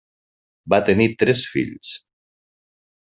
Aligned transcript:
Va 0.73 0.79
tenir 0.87 1.07
tres 1.23 1.43
fills: 1.51 1.91